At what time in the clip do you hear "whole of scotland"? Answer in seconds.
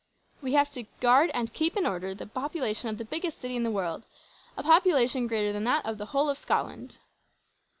6.07-6.97